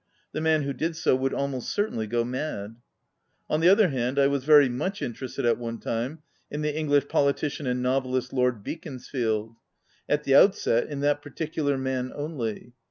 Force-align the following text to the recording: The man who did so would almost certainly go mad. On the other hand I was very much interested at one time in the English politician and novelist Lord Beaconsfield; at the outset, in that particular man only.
The 0.31 0.41
man 0.41 0.63
who 0.63 0.73
did 0.73 0.95
so 0.95 1.15
would 1.15 1.31
almost 1.31 1.69
certainly 1.69 2.07
go 2.07 2.23
mad. 2.23 2.75
On 3.51 3.59
the 3.59 3.69
other 3.69 3.89
hand 3.89 4.17
I 4.17 4.25
was 4.25 4.43
very 4.45 4.67
much 4.67 4.99
interested 4.99 5.45
at 5.45 5.59
one 5.59 5.77
time 5.77 6.23
in 6.49 6.63
the 6.63 6.75
English 6.75 7.07
politician 7.07 7.67
and 7.67 7.83
novelist 7.83 8.33
Lord 8.33 8.63
Beaconsfield; 8.63 9.53
at 10.09 10.23
the 10.23 10.33
outset, 10.33 10.87
in 10.87 11.01
that 11.01 11.21
particular 11.21 11.77
man 11.77 12.11
only. 12.15 12.73